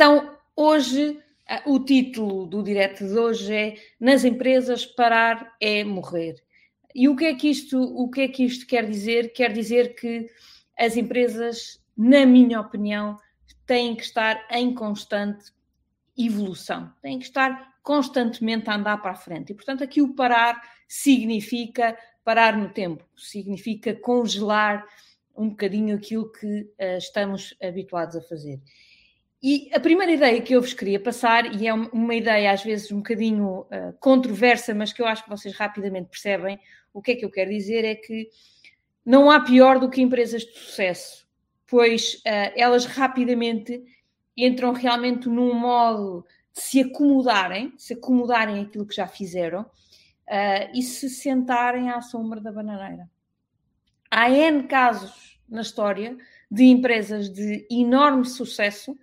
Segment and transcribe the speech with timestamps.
[0.00, 1.20] Então, hoje,
[1.66, 6.36] o título do direto de hoje é Nas empresas, parar é morrer.
[6.94, 9.32] E o que é que isto, o que é que isto quer dizer?
[9.32, 10.30] Quer dizer que
[10.78, 13.18] as empresas, na minha opinião,
[13.66, 15.52] têm que estar em constante
[16.16, 19.50] evolução, têm que estar constantemente a andar para a frente.
[19.50, 24.86] E, portanto, aqui o parar significa parar no tempo, significa congelar
[25.36, 28.60] um bocadinho aquilo que uh, estamos habituados a fazer.
[29.40, 32.90] E a primeira ideia que eu vos queria passar, e é uma ideia às vezes
[32.90, 36.58] um bocadinho uh, controversa, mas que eu acho que vocês rapidamente percebem
[36.92, 38.28] o que é que eu quero dizer, é que
[39.06, 41.24] não há pior do que empresas de sucesso,
[41.68, 43.80] pois uh, elas rapidamente
[44.36, 50.82] entram realmente num modo de se acomodarem, se acomodarem aquilo que já fizeram uh, e
[50.82, 53.08] se sentarem à sombra da bananeira.
[54.10, 56.16] Há N casos na história
[56.50, 58.98] de empresas de enorme sucesso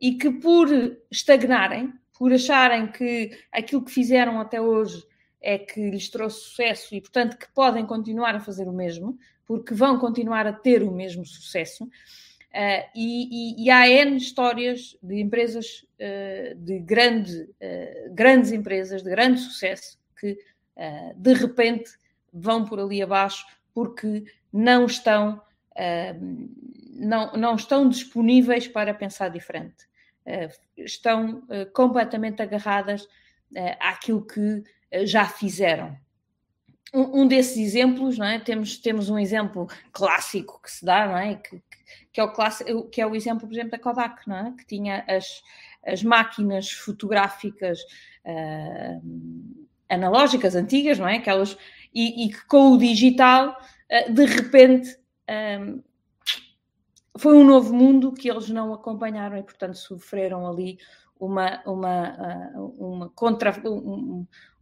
[0.00, 0.68] e que, por
[1.10, 5.02] estagnarem, por acharem que aquilo que fizeram até hoje
[5.40, 9.74] é que lhes trouxe sucesso e, portanto, que podem continuar a fazer o mesmo, porque
[9.74, 11.84] vão continuar a ter o mesmo sucesso.
[11.84, 19.02] Uh, e, e, e, há N histórias de empresas, uh, de grande, uh, grandes empresas,
[19.02, 20.38] de grande sucesso, que
[21.16, 21.90] de repente
[22.30, 25.40] vão por ali abaixo porque não estão,
[26.98, 29.86] não, não estão disponíveis para pensar diferente.
[30.76, 33.06] estão completamente agarradas
[33.80, 34.64] àquilo que
[35.04, 35.96] já fizeram
[36.94, 38.38] um, um, desses exemplos, não é?
[38.38, 41.34] Temos, temos um exemplo clássico que se dá, não é?
[41.34, 41.62] Que,
[42.12, 44.54] que, é o clássico, que é o exemplo, por exemplo, da Kodak, não é?
[44.56, 45.42] Que tinha as,
[45.84, 47.80] as máquinas fotográficas
[48.24, 51.16] uh, analógicas, antigas, não é?
[51.16, 51.56] Aquelas,
[51.94, 53.58] e, e que com o digital,
[53.90, 54.96] uh, de repente,
[57.18, 60.78] foi um novo mundo que eles não acompanharam e, portanto, sofreram ali
[61.18, 63.54] uma, uma, uma, contra,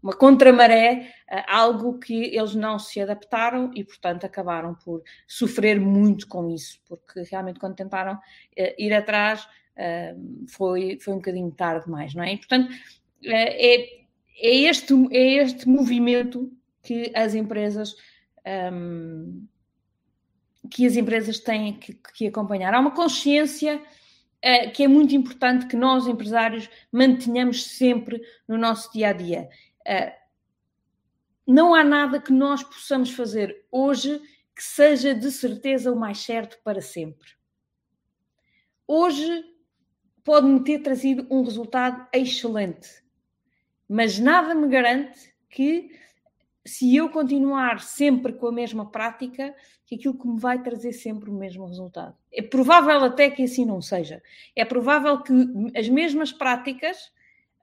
[0.03, 6.29] uma contramaré, eh, algo que eles não se adaptaram e, portanto, acabaram por sofrer muito
[6.29, 8.19] com isso, porque realmente quando tentaram
[8.57, 9.47] eh, ir atrás
[10.47, 12.35] foi, foi um bocadinho tarde demais, não é?
[12.35, 12.73] E, portanto,
[13.25, 13.85] é,
[14.39, 17.97] é, este, é este movimento que as empresas.
[18.73, 19.49] Um,
[20.71, 22.75] que as empresas têm que, que acompanhar.
[22.75, 28.93] Há uma consciência uh, que é muito importante que nós, empresários, mantenhamos sempre no nosso
[28.93, 29.49] dia a dia.
[29.87, 30.25] Uh,
[31.47, 34.21] não há nada que nós possamos fazer hoje
[34.55, 37.29] que seja de certeza o mais certo para sempre.
[38.87, 39.45] Hoje
[40.23, 42.89] pode-me ter trazido um resultado excelente,
[43.89, 45.91] mas nada me garante que,
[46.67, 49.55] se eu continuar sempre com a mesma prática,
[49.85, 52.17] que aquilo que me vai trazer sempre o mesmo resultado.
[52.33, 54.23] É provável até que assim não seja.
[54.57, 55.33] É provável que
[55.77, 57.13] as mesmas práticas,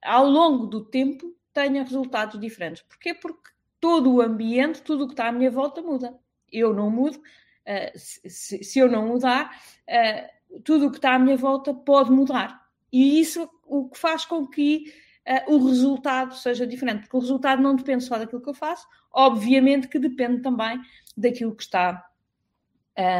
[0.03, 2.83] ao longo do tempo, tenha resultados diferentes.
[2.83, 3.13] Porquê?
[3.13, 6.15] Porque todo o ambiente, tudo o que está à minha volta muda.
[6.51, 11.37] Eu não mudo, uh, se, eu não mudar, uh, tudo o que está à minha
[11.37, 12.61] volta pode mudar.
[12.93, 14.93] E isso o que faz com que
[15.27, 18.87] uh, o resultado seja diferente, porque o resultado não depende só daquilo que eu faço,
[19.11, 20.79] obviamente que depende também
[21.15, 22.03] daquilo que está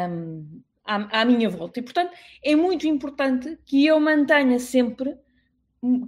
[0.10, 1.80] um, à, à minha volta.
[1.80, 2.14] E, portanto,
[2.44, 5.18] é muito importante que eu mantenha sempre,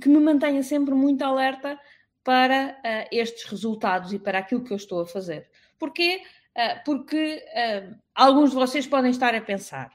[0.01, 1.79] que me mantenha sempre muito alerta
[2.23, 5.49] para uh, estes resultados e para aquilo que eu estou a fazer.
[5.77, 6.21] Porquê?
[6.55, 9.91] Uh, porque uh, alguns de vocês podem estar a pensar,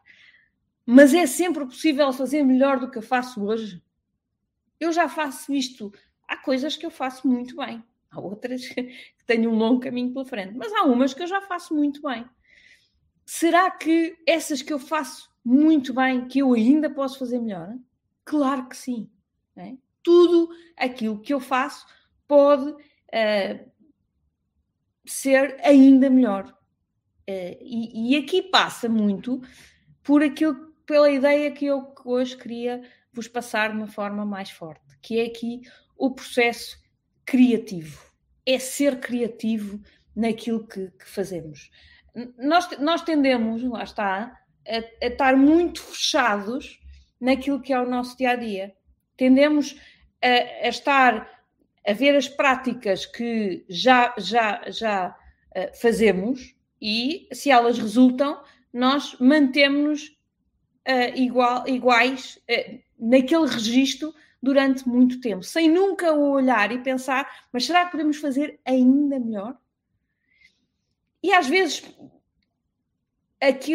[0.85, 3.83] mas é sempre possível fazer melhor do que eu faço hoje?
[4.81, 5.93] Eu já faço isto.
[6.27, 8.93] Há coisas que eu faço muito bem, há outras que
[9.27, 12.25] tenho um longo caminho pela frente, mas há umas que eu já faço muito bem.
[13.25, 17.75] Será que essas que eu faço muito bem, que eu ainda posso fazer melhor?
[18.25, 19.11] Claro que sim.
[19.57, 19.75] É?
[20.03, 21.87] Tudo aquilo que eu faço
[22.27, 23.71] pode uh,
[25.05, 26.55] ser ainda melhor.
[27.29, 29.43] Uh, e, e, aqui passa muito
[30.03, 32.83] por aquilo, pela ideia que eu hoje queria
[33.19, 35.63] vos passar de uma forma mais forte, que é aqui
[35.97, 36.79] o processo
[37.27, 38.01] criativo.
[38.47, 39.81] É ser criativo
[40.15, 41.69] naquilo que, que fazemos.
[42.39, 46.81] Nós, nós tendemos, lá está, a, a estar muito fechados
[47.21, 48.73] naquilo que é o nosso dia a dia.
[49.17, 49.77] Tendemos
[50.23, 51.29] a, a estar
[51.85, 58.41] a ver as práticas que já, já, já uh, fazemos e, se elas resultam,
[58.73, 60.07] nós mantemos-nos
[60.87, 67.67] uh, igual, iguais uh, naquele registro durante muito tempo, sem nunca olhar e pensar, mas
[67.67, 69.57] será que podemos fazer ainda melhor?
[71.23, 71.83] E às vezes
[73.41, 73.75] aqui,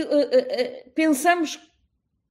[0.95, 1.59] pensamos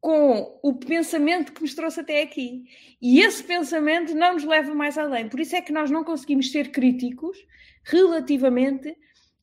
[0.00, 2.64] com o pensamento que nos trouxe até aqui.
[3.00, 5.28] E esse pensamento não nos leva mais além.
[5.28, 7.38] Por isso é que nós não conseguimos ser críticos
[7.84, 8.96] relativamente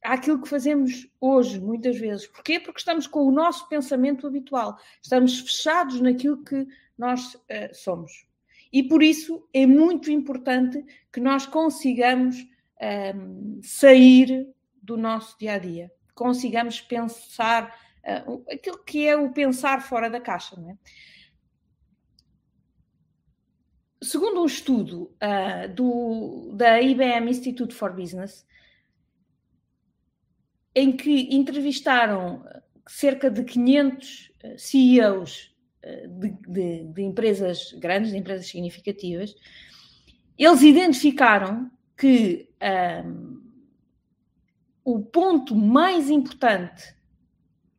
[0.04, 2.28] àquilo que fazemos hoje, muitas vezes.
[2.28, 2.60] Porquê?
[2.60, 6.68] Porque estamos com o nosso pensamento habitual, estamos fechados naquilo que
[7.00, 8.28] nós uh, somos.
[8.72, 12.36] E por isso é muito importante que nós consigamos
[12.80, 14.48] ehm, sair
[14.80, 17.76] do nosso dia a dia, consigamos pensar
[18.28, 20.56] uh, aquilo que é o pensar fora da caixa.
[20.56, 20.78] Não é?
[24.04, 28.46] Segundo um estudo uh, do, da IBM Institute for Business,
[30.76, 32.46] em que entrevistaram
[32.88, 35.54] cerca de 500 eh, CEOs
[36.08, 39.36] de, de, de, empresas grandes, de empresas significativas,
[40.38, 42.50] eles identificaram que
[43.06, 43.42] um,
[44.84, 46.96] o ponto mais importante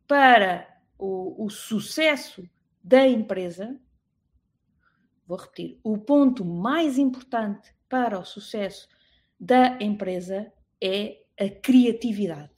[0.07, 0.67] para
[0.97, 2.47] o, o sucesso
[2.83, 3.79] da empresa,
[5.27, 8.87] vou repetir, o ponto mais importante para o sucesso
[9.39, 12.51] da empresa é a criatividade.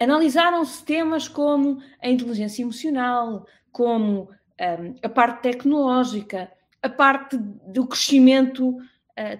[0.00, 4.30] Analisaram-se temas como a inteligência emocional, como
[4.60, 6.50] um, a parte tecnológica,
[6.82, 8.82] a parte do crescimento uh,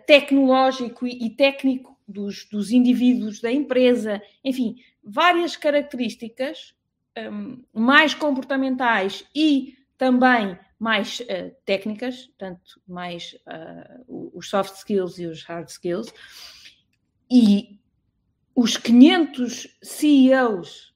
[0.06, 6.74] tecnológico e, e técnico dos, dos, indivíduos da empresa, enfim, várias características
[7.16, 15.26] um, mais comportamentais e também mais uh, técnicas, tanto mais uh, os soft skills e
[15.26, 16.12] os hard skills,
[17.30, 17.77] e
[18.60, 20.92] os 500 CEOs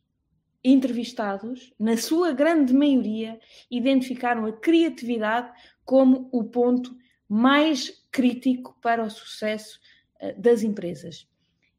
[0.64, 3.38] entrevistados, na sua grande maioria,
[3.70, 5.52] identificaram a criatividade
[5.84, 6.92] como o ponto
[7.28, 9.78] mais crítico para o sucesso
[10.20, 11.28] uh, das empresas.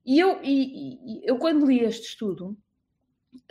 [0.06, 2.58] E eu, e, eu, quando li este estudo,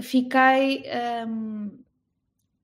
[0.00, 0.84] fiquei,
[1.28, 1.84] um,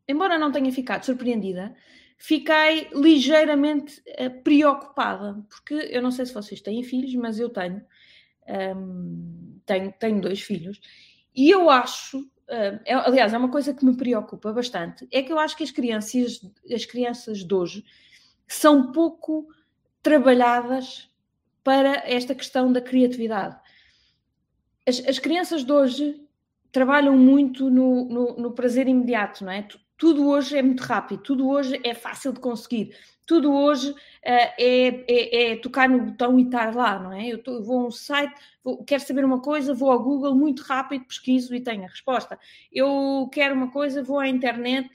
[0.09, 1.77] embora não tenha ficado surpreendida,
[2.17, 7.85] fiquei ligeiramente uh, preocupada, porque eu não sei se vocês têm filhos, mas eu tenho.
[8.49, 10.81] Um, tenho, tenho dois filhos,
[11.35, 15.33] e eu acho, uh, é, aliás, é uma coisa que me preocupa bastante, é que
[15.33, 16.41] eu acho que as crianças,
[16.73, 17.85] as crianças de hoje
[18.47, 19.47] são pouco
[20.03, 21.11] trabalhadas
[21.63, 23.59] para esta questão da criatividade.
[24.87, 26.29] As, as crianças de hoje
[26.73, 29.69] trabalham muito no, no, no prazer imediato, não é?
[29.99, 32.97] Tudo hoje é muito rápido, tudo hoje é fácil de conseguir,
[33.27, 37.27] tudo hoje uh, é, é, é, tocar no botão e estar lá, não é?
[37.27, 38.33] Eu, tô, eu vou a um site,
[38.65, 42.39] vou, quero saber uma coisa, vou ao Google muito rápido, pesquiso e tenho a resposta.
[42.73, 44.89] Eu quero uma coisa, vou à internet,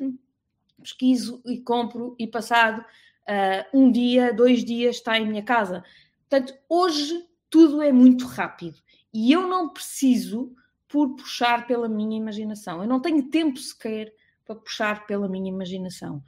[0.81, 5.83] pesquiso e compro e passado uh, um dia, dois dias está em minha casa.
[6.29, 8.77] Portanto, hoje tudo é muito rápido
[9.13, 10.55] e eu não preciso
[10.87, 12.81] por puxar pela minha imaginação.
[12.81, 14.13] Eu não tenho tempo sequer
[14.45, 16.23] para puxar pela minha imaginação.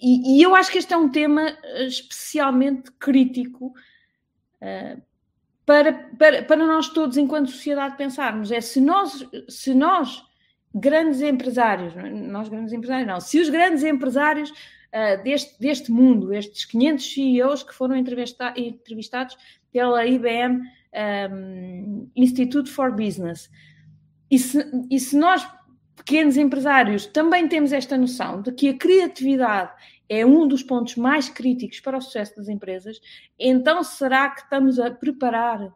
[0.00, 3.72] e, e, eu acho que este é um tema eh, especialmente crítico
[4.60, 5.02] uh,
[5.64, 8.50] para, para, para nós todos, enquanto sociedade, pensarmos.
[8.50, 10.22] É se nós, se nós
[10.74, 12.10] grandes empresários, é?
[12.10, 17.62] nós grandes empresários não, se os grandes empresários uh, deste, deste mundo, estes 500 CEOs
[17.62, 19.36] que foram entrevista, entrevistados
[19.72, 20.60] pela IBM
[21.30, 23.50] um, Institute for Business,
[24.30, 25.46] e se, e se nós
[25.96, 29.72] pequenos empresários também temos esta noção de que a criatividade
[30.08, 33.00] é um dos pontos mais críticos para o sucesso das empresas,
[33.38, 35.72] então será que estamos a preparar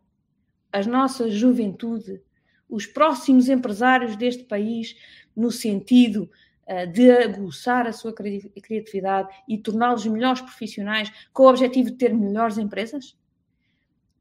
[0.72, 2.20] a nossa juventude,
[2.68, 4.96] os próximos empresários deste país,
[5.34, 6.30] no sentido
[6.66, 12.12] uh, de aguçar a sua criatividade e torná-los melhores profissionais com o objetivo de ter
[12.12, 13.16] melhores empresas?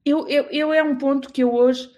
[0.05, 1.89] Eu, eu, eu é um ponto que eu hoje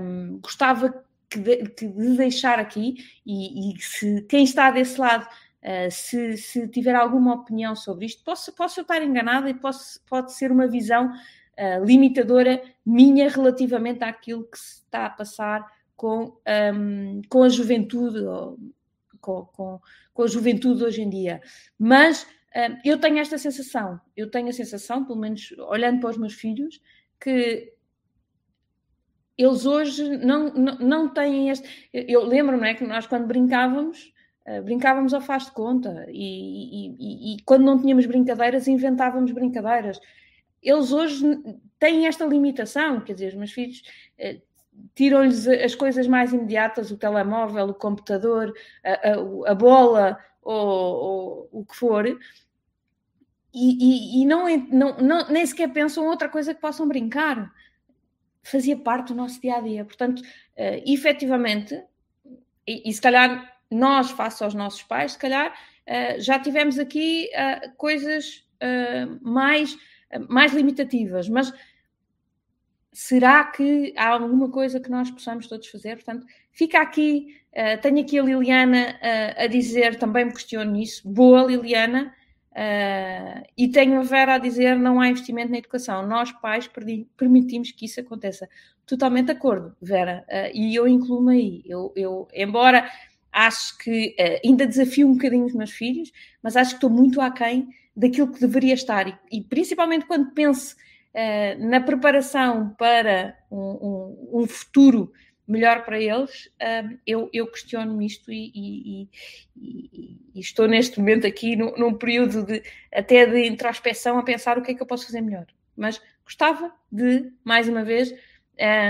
[0.00, 5.90] um, gostava que de, de deixar aqui e, e, se quem está desse lado, uh,
[5.90, 10.50] se, se, tiver alguma opinião sobre isto, posso, posso estar enganada e posso, pode ser
[10.50, 16.36] uma visão uh, limitadora minha relativamente àquilo que se está a passar com,
[16.74, 18.18] um, com a juventude,
[19.20, 19.80] com, com,
[20.12, 21.40] com, a juventude hoje em dia.
[21.78, 26.18] Mas uh, eu tenho esta sensação, eu tenho a sensação, pelo menos olhando para os
[26.18, 26.80] meus filhos,
[27.20, 27.72] que
[29.42, 31.88] eles hoje não, não, não têm este.
[31.92, 34.12] Eu lembro-me é, que nós, quando brincávamos,
[34.46, 39.32] uh, brincávamos ao faz de conta e, e, e, e, quando não tínhamos brincadeiras, inventávamos
[39.32, 39.98] brincadeiras.
[40.62, 41.24] Eles hoje
[41.78, 43.82] têm esta limitação, quer dizer, os meus filhos.
[44.18, 44.40] Uh,
[44.94, 48.52] tiram-lhes as coisas mais imediatas, o telemóvel, o computador,
[48.84, 52.06] a, a, a bola ou, ou, o que for,
[53.52, 57.52] e não, não, não, nem sequer pensam outra coisa que possam brincar
[58.42, 59.84] fazia parte do nosso dia a dia.
[59.84, 61.80] Portanto, uh, efetivamente,
[62.66, 65.54] e, e, se calhar nós, face aos nossos pais, se calhar
[66.18, 67.28] já tivemos aqui
[67.76, 68.44] coisas
[69.22, 69.76] mais,
[70.28, 71.52] mais limitativas, mas
[72.92, 75.96] será que há alguma coisa que nós possamos todos fazer?
[75.96, 81.08] Portanto, fica aqui, uh, tenho aqui a Liliana uh, a dizer, também me questiono nisso,
[81.08, 82.14] boa Liliana,
[82.52, 86.68] uh, e tenho a Vera a dizer, não há investimento na educação, nós pais
[87.16, 88.48] permitimos que isso aconteça.
[88.86, 92.90] Totalmente de acordo, Vera, e eu incluo-me aí, eu, eu, embora
[93.32, 96.10] acho que ainda desafio um bocadinho os meus filhos,
[96.42, 100.74] mas acho que estou muito aquém daquilo que deveria estar, e, e principalmente quando penso
[101.14, 105.12] uh, na preparação para um, um, um, futuro
[105.50, 109.08] melhor para eles, uh, eu, eu questiono isto e, e,
[109.56, 114.56] e, e, estou neste momento aqui no, num período de, até de introspeção a pensar
[114.56, 115.46] o que é que eu posso fazer melhor.
[115.76, 118.14] Mas gostava de, mais uma vez,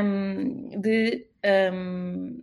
[0.04, 1.26] um, de,
[1.72, 2.42] um,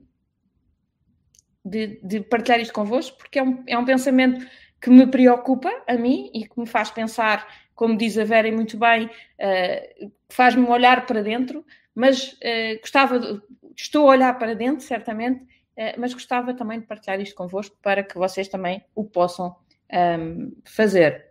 [1.64, 4.46] de, de, partilhar isto convosco, porque é um, é um pensamento
[4.82, 7.48] que me preocupa a mim e que me faz pensar
[7.78, 11.64] como diz a Vera muito bem, uh, faz-me olhar para dentro,
[11.98, 13.42] mas uh, gostava, de,
[13.75, 18.04] estou a olhar para dentro, certamente, uh, mas gostava também de partilhar isto convosco para
[18.04, 19.56] que vocês também o possam um,
[19.89, 21.25] ehm, fazer.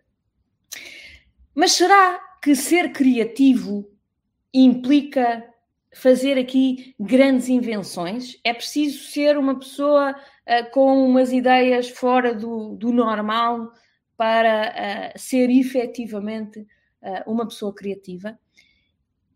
[1.54, 3.88] Mas será que ser criativo
[4.52, 5.48] implica
[5.94, 8.36] fazer aqui grandes invenções?
[8.42, 13.70] É preciso ser uma pessoa uh, com umas ideias fora do, do normal
[14.16, 18.36] para uh, ser efetivamente uh, uma pessoa criativa?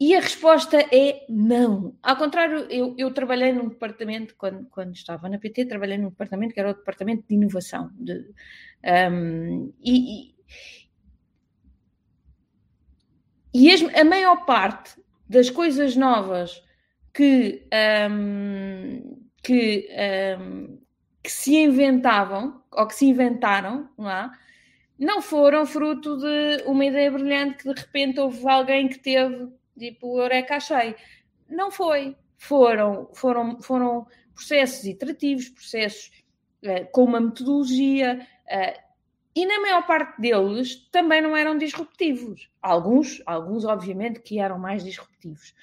[0.01, 1.95] E a resposta é não.
[2.03, 6.55] Ao contrário, eu, eu, trabalhei num departamento, quando, quando estava na PT, trabalhei num departamento
[6.55, 7.91] que era o departamento de inovação.
[7.93, 8.33] De,
[9.13, 10.33] um, e,
[13.53, 16.63] e, e a maior parte das coisas novas
[17.13, 17.67] que,
[18.11, 19.87] um, que,
[20.41, 20.79] um,
[21.23, 24.31] que se inventavam, ou que se inventaram, não é?
[24.99, 29.49] não foram fruto de uma ideia brilhante que de repente houve alguém que teve,
[29.81, 30.95] tipo, Eureka achei.
[31.49, 32.17] Não foi.
[32.37, 36.11] Foram, foram, foram processos iterativos, processos
[36.65, 38.91] uh, com uma metodologia, uh,
[39.35, 42.51] e na maior parte deles também não eram disruptivos.
[42.61, 45.55] Alguns, alguns obviamente, que eram mais disruptivos.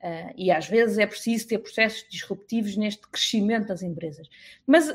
[0.00, 4.28] Uh, e às vezes é preciso ter processos disruptivos neste crescimento das empresas.
[4.66, 4.88] Mas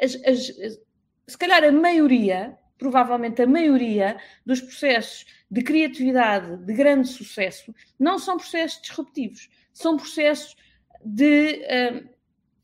[0.00, 0.80] as, as,
[1.26, 8.18] se calhar a maioria provavelmente a maioria dos processos de criatividade de grande sucesso não
[8.18, 10.54] são processos disruptivos, são processos
[11.02, 12.08] de uh,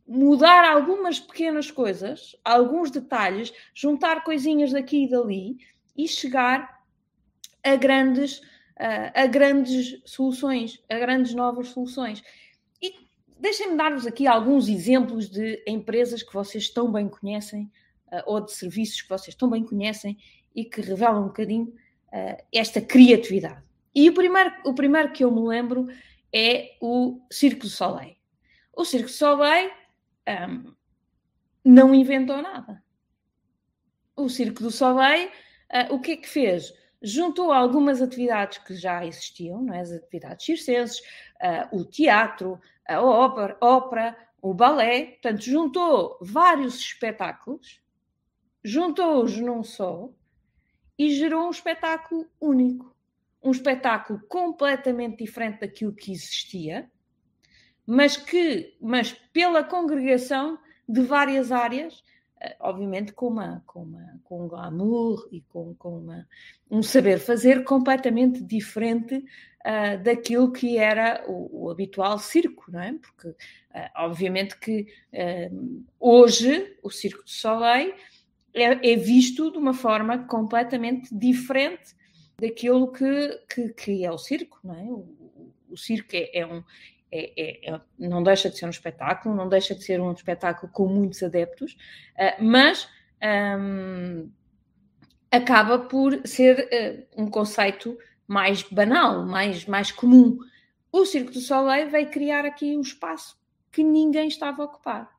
[0.07, 5.57] mudar algumas pequenas coisas, alguns detalhes, juntar coisinhas daqui e dali
[5.97, 6.83] e chegar
[7.65, 12.23] a grandes, uh, a grandes soluções, a grandes novas soluções.
[12.83, 12.93] E
[13.39, 17.71] deixem-me dar-vos aqui alguns exemplos de empresas que vocês tão bem conhecem
[18.26, 20.17] ou de serviços que vocês tão bem conhecem
[20.55, 21.73] e que revelam um bocadinho
[22.12, 23.62] uh, esta criatividade.
[23.95, 25.88] E o primeiro, o primeiro que eu me lembro
[26.33, 28.17] é o Circo do Soleil.
[28.73, 29.71] O Circo do Soleil
[30.49, 30.75] um,
[31.64, 32.83] não inventou nada.
[34.17, 36.73] O Circo do Soleil, uh, o que é que fez?
[37.02, 39.81] Juntou algumas atividades que já existiam, não é?
[39.81, 47.80] as atividades circenses, uh, o teatro, a ópera, ópera, o balé, portanto, juntou vários espetáculos
[48.62, 50.11] juntou-os num só
[50.99, 52.95] e gerou um espetáculo único.
[53.43, 56.90] Um espetáculo completamente diferente daquilo que existia,
[57.87, 62.05] mas que, mas pela congregação de várias áreas,
[62.38, 66.29] eh, obviamente com, uma, com, uma, com um glamour e com, com uma,
[66.71, 69.25] um saber fazer completamente diferente
[69.64, 72.93] uh, daquilo que era o, o, habitual circo, não é?
[72.93, 73.35] Porque, uh,
[73.97, 77.95] obviamente, que uh, hoje o Circo de Soleil
[78.54, 81.95] é, é, visto de uma forma completamente diferente
[82.40, 84.83] daquilo que, que, que é o circo, não é?
[84.85, 86.62] O, o circo é, é um.
[87.12, 90.71] É, é, é, não deixa de ser um espetáculo, não deixa de ser um espetáculo
[90.73, 92.88] com muitos adeptos, uh, mas
[93.59, 94.30] um,
[95.28, 96.69] acaba por ser
[97.16, 100.38] uh, um conceito mais banal, mais, mais comum.
[100.92, 103.37] O Circo do Soleil veio criar aqui um espaço
[103.73, 105.11] que ninguém estava a ocupar.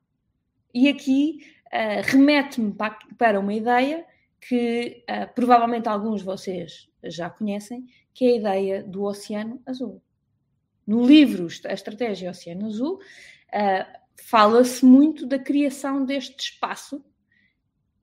[0.73, 4.05] E aqui uh, remete-me para, para, uma ideia
[4.39, 10.01] que uh, provavelmente alguns de vocês já conhecem, que é a ideia do Oceano Azul.
[10.85, 17.03] No livro A Estratégia Oceano Azul, uh, fala-se muito da criação deste espaço,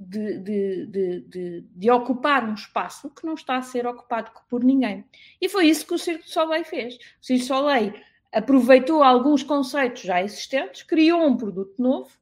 [0.00, 5.04] de, de, de, de, ocupar um espaço que não está a ser ocupado por ninguém.
[5.40, 6.94] E foi isso que o Circo de Soleil fez.
[6.94, 7.94] O Circo de Soleil
[8.32, 12.16] aproveitou alguns conceitos já existentes, criou um produto novo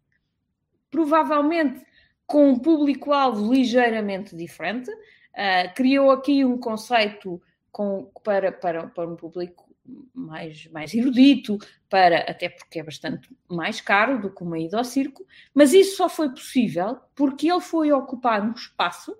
[0.96, 1.84] provavelmente
[2.26, 4.90] com um público-alvo ligeiramente diferente.
[4.90, 9.68] Uh, criou aqui um conceito com, para, para, para um público
[10.14, 11.58] mais, mais erudito,
[11.90, 15.98] para, até porque é bastante mais caro do que uma ida ao circo, mas isso
[15.98, 19.14] só foi possível porque ele foi ocupar um espaço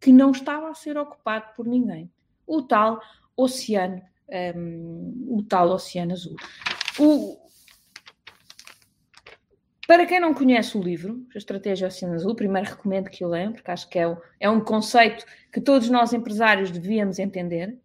[0.00, 2.10] que não estava a ser ocupado por ninguém.
[2.44, 3.00] O tal
[3.36, 4.02] oceano,
[4.56, 6.34] um, o tal oceano azul.
[6.98, 7.45] O,
[9.86, 13.52] para quem não conhece o livro, a Estratégia Oceano Azul, primeiro recomendo que o leiam,
[13.52, 17.78] porque acho que é, um, é um conceito que todos nós empresários devíamos entender.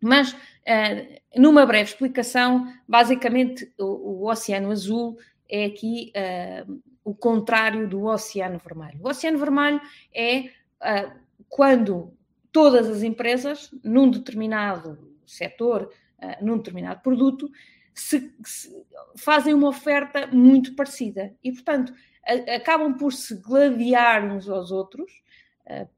[0.00, 7.86] Mas, uh, numa breve explicação, basicamente o, o Oceano Azul é aqui uh, o contrário
[7.86, 9.00] do Oceano Vermelho.
[9.02, 9.80] O Oceano Vermelho
[10.14, 11.12] é uh,
[11.48, 12.14] quando
[12.50, 15.92] todas as empresas, num determinado setor,
[16.40, 17.50] num determinado produto,
[17.96, 18.70] se, se
[19.16, 25.10] fazem uma oferta muito parecida e, portanto, a, acabam por se gladiar uns aos outros,
[25.66, 25.88] uh,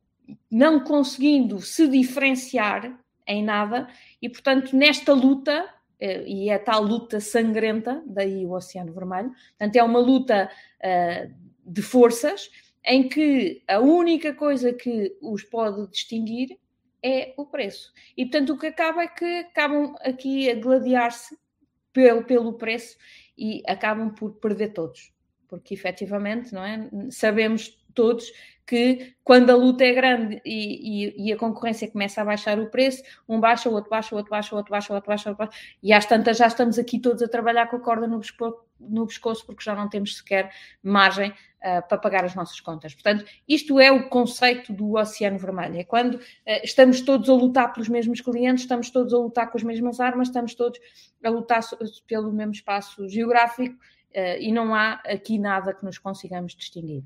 [0.50, 3.88] não conseguindo se diferenciar em nada,
[4.22, 9.76] e, portanto, nesta luta, uh, e é tal luta sangrenta, daí o Oceano Vermelho, portanto,
[9.76, 11.34] é uma luta uh,
[11.66, 12.48] de forças
[12.84, 16.58] em que a única coisa que os pode distinguir
[17.02, 17.92] é o preço.
[18.16, 21.36] E, portanto, o que acaba é que acabam aqui a gladiar-se
[21.98, 22.96] pelo, pelo preço
[23.36, 25.12] e acabam por perder todos.
[25.48, 26.88] Porque efetivamente, não é?
[27.10, 28.32] Sabemos todos
[28.68, 32.70] que quando a luta é grande e, e, e, a concorrência começa a baixar o
[32.70, 35.28] preço, um baixa, o outro baixa, o outro baixa, o outro baixa, o outro baixa,
[35.28, 38.06] o outro baixa, e às tantas já estamos aqui todos a trabalhar com a corda
[38.06, 38.20] no
[38.78, 42.94] no pescoço porque já não temos sequer margem uh, para pagar as nossas contas.
[42.94, 45.78] Portanto, isto é o conceito do Oceano Vermelho.
[45.78, 46.20] É quando uh,
[46.62, 50.28] estamos todos a lutar pelos mesmos clientes, estamos todos a lutar com as mesmas armas,
[50.28, 50.78] estamos todos
[51.24, 51.60] a lutar
[52.06, 57.02] pelo mesmo espaço geográfico uh, e não há aqui nada que nos consigamos distinguir.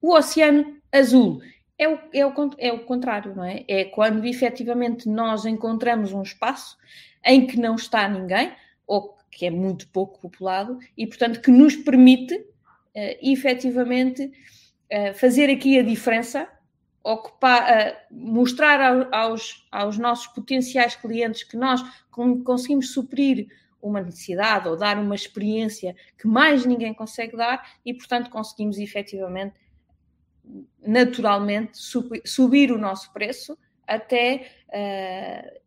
[0.00, 1.40] O Oceano Azul
[1.78, 3.64] é o, é, o, é o contrário, não é?
[3.66, 6.76] É quando efetivamente nós encontramos um espaço
[7.24, 8.52] em que não está ninguém,
[8.86, 15.48] ou que é muito pouco populado, e portanto que nos permite uh, efetivamente uh, fazer
[15.48, 16.48] aqui a diferença,
[17.02, 23.48] ocupar, uh, mostrar ao, aos, aos nossos potenciais clientes que nós conseguimos suprir
[23.80, 29.54] uma necessidade ou dar uma experiência que mais ninguém consegue dar e, portanto, conseguimos efetivamente,
[30.86, 31.78] naturalmente,
[32.24, 35.60] subir, o nosso preço até uh,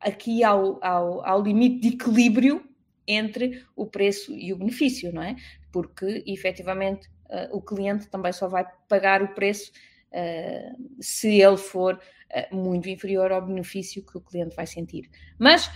[0.00, 2.62] aqui ao, ao, ao limite de equilíbrio
[3.06, 5.36] entre o preço e o benefício, não é?
[5.72, 9.70] Porque efetivamente uh, o cliente também só vai pagar o preço
[10.12, 15.10] uh, se ele for uh, muito inferior ao benefício que o cliente vai sentir.
[15.38, 15.70] Mas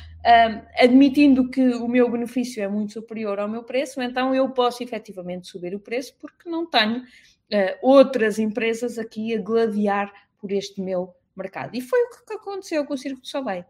[0.76, 5.46] admitindo que o meu benefício é muito superior ao meu preço, então eu posso efetivamente
[5.46, 7.02] subir o preço porque não tenho
[7.80, 11.74] outras empresas aqui a gladiar por este meu mercado.
[11.74, 13.64] E foi o que aconteceu com o Circo de Soleil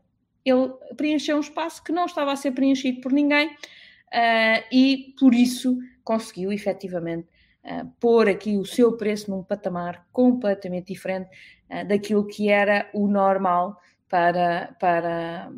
[0.45, 5.35] ele preencheu um espaço que não estava a ser preenchido por ninguém uh, e por
[5.35, 7.29] isso conseguiu efetivamente
[7.65, 11.31] uh, pôr aqui o seu preço num patamar completamente diferente
[11.71, 15.53] uh, daquilo que era o normal para, para,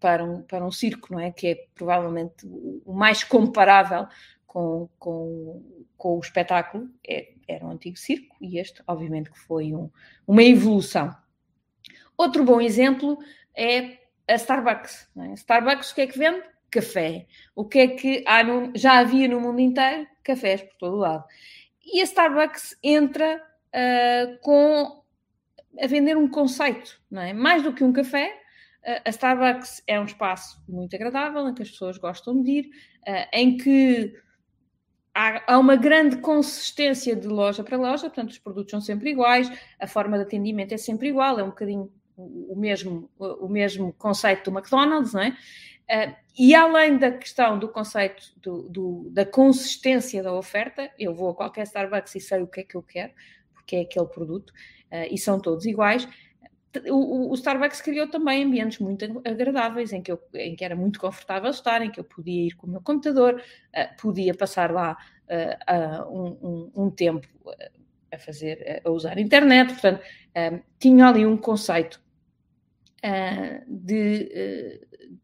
[0.00, 1.30] para, um, para um circo, não é?
[1.30, 4.06] Que é provavelmente o mais comparável
[4.46, 5.62] com, com,
[5.96, 9.90] com o espetáculo, é, era um antigo circo e este, obviamente, que foi um,
[10.26, 11.14] uma evolução.
[12.16, 13.18] Outro bom exemplo
[13.54, 15.08] é a Starbucks.
[15.16, 15.32] É?
[15.34, 16.42] Starbucks o que é que vende?
[16.70, 17.26] Café.
[17.54, 20.06] O que é que há no, já havia no mundo inteiro?
[20.22, 21.24] Cafés por todo lado.
[21.84, 23.42] E a Starbucks entra
[23.74, 25.02] uh, com
[25.80, 27.32] a vender um conceito, não é?
[27.32, 28.28] Mais do que um café,
[28.84, 32.66] uh, a Starbucks é um espaço muito agradável, em que as pessoas gostam de ir,
[33.08, 34.14] uh, em que
[35.14, 39.50] há, há, uma grande consistência de loja para loja, portanto, os produtos são sempre iguais,
[39.78, 44.50] a forma de atendimento é sempre igual, é um bocadinho o mesmo, o mesmo conceito
[44.50, 45.36] do McDonald's, não é?
[45.90, 51.30] Uh, e além da questão do conceito do, do, da consistência da oferta, eu vou
[51.30, 53.12] a qualquer Starbucks e sei o que é que eu quero,
[53.52, 56.08] porque é aquele produto, uh, e são todos iguais.
[56.88, 60.98] O, o, Starbucks criou também ambientes muito agradáveis, em que, eu, em que era muito
[60.98, 64.96] confortável estar, em que eu podia ir com o meu computador, uh, podia passar lá
[66.10, 67.26] um, um, um, tempo
[68.12, 70.02] a fazer, a usar a internet, portanto,
[70.78, 72.02] tinha ali um conceito
[73.04, 75.18] uh, de, uh,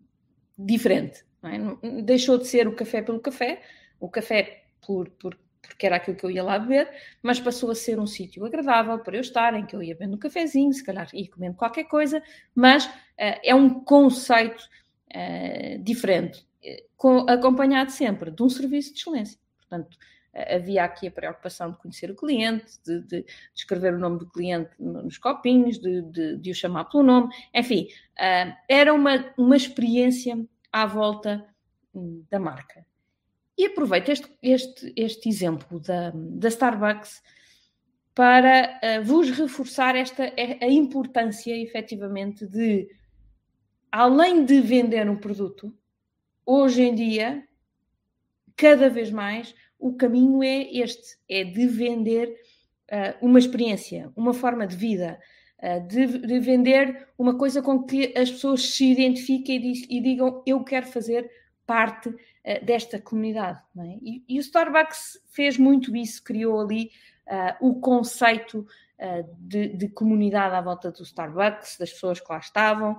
[0.59, 1.25] diferente.
[1.43, 2.03] É?
[2.03, 3.63] Deixou de ser o café pelo café,
[4.01, 6.91] o café por, por, porque era aquilo que eu ia lá beber,
[7.23, 10.17] mas passou a ser um sítio agradável para eu estar, em que eu ia bebendo
[10.17, 12.23] um cafezinho, se calhar ia comendo qualquer coisa,
[12.55, 14.69] mas uh, é um conceito
[15.81, 16.47] diferente,
[16.95, 19.41] com, acompanhado sempre de um serviço de excelência.
[19.57, 19.97] Portanto,
[20.35, 24.29] havia aqui a preocupação de conhecer o cliente, de, de, de escrever o nome do
[24.29, 26.03] cliente nos copinhos, de,
[26.37, 30.39] de, o chamar pelo nome, enfim, uh, era uma, uma experiência
[30.73, 31.45] à volta
[31.95, 32.87] hum, da marca.
[33.59, 37.21] E aproveito este, este, este exemplo da, da Starbucks
[38.15, 42.89] para uh, vos reforçar esta, a importância, efetivamente, de,
[43.91, 45.77] além de vender um produto,
[46.47, 47.45] hoje em dia,
[48.57, 52.29] cada vez mais, o caminho é este: é de vender
[52.93, 55.19] uh, uma experiência, uma forma de vida,
[55.61, 60.01] uh, de, de, vender uma coisa com que as pessoas se identifiquem e, diz, e
[60.01, 61.29] digam eu quero fazer
[61.69, 63.61] parte uh, desta comunidade.
[63.79, 63.99] É?
[64.03, 66.91] E, e, o Starbucks fez muito isso, criou ali
[67.61, 68.67] o conceito
[69.39, 72.99] de, de, comunidade à volta do Starbucks, das pessoas que lá estavam,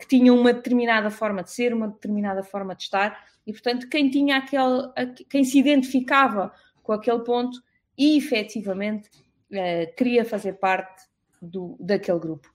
[0.00, 4.10] que tinham uma determinada forma de ser, uma determinada forma de estar e, portanto, quem
[4.10, 4.88] tinha aquele,
[5.28, 7.62] quem se identificava com aquele ponto
[7.96, 9.08] e efetivamente
[9.50, 11.04] uh, queria fazer parte
[11.40, 12.48] do, daquele grupo.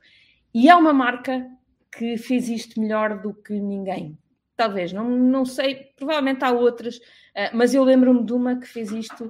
[0.53, 1.49] E há uma marca
[1.91, 4.17] que fez isto melhor do que ninguém.
[4.57, 8.91] Talvez, não, não sei, provavelmente há outras, uh, mas eu lembro-me de uma que fez
[8.91, 9.25] isto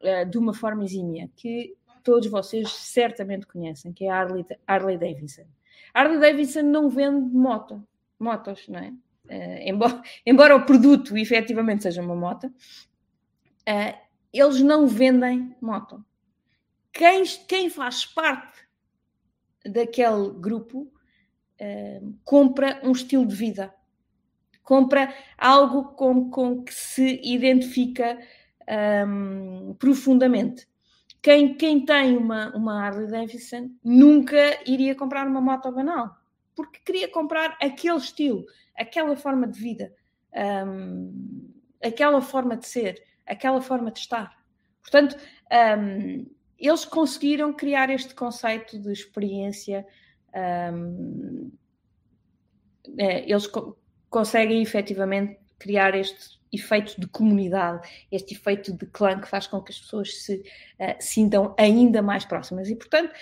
[0.00, 4.96] uh, de uma forma exímia, que todos vocês certamente conhecem, que é a Harley, Harley
[4.96, 5.44] Davidson.
[5.92, 7.86] Harley Davidson não vende moto,
[8.18, 8.88] motos, não é?
[8.88, 12.50] uh, embora, embora o produto efetivamente seja uma moto,
[14.32, 16.02] eles não vendem moto.
[16.90, 18.66] Quem, quem faz parte
[19.64, 20.90] daquele grupo
[22.24, 23.72] compra um estilo de vida,
[24.64, 28.18] compra algo com, com que se identifica
[29.06, 30.66] um, profundamente.
[31.22, 36.16] Quem, quem tem uma, uma Harley Davidson nunca iria comprar uma moto banal,
[36.56, 38.44] porque queria comprar aquele estilo,
[38.76, 39.94] aquela forma de vida,
[40.66, 44.36] um, aquela forma de ser, aquela forma de estar.
[44.82, 45.16] Portanto,
[45.78, 46.26] um,
[46.58, 49.86] eles conseguiram criar este conceito de experiência.
[50.72, 51.50] Um,
[52.98, 53.48] é, eles
[54.14, 59.72] conseguem efetivamente criar este efeito de comunidade, este efeito de clã que faz com que
[59.72, 62.70] as pessoas se uh, sintam ainda mais próximas.
[62.70, 63.12] E, portanto,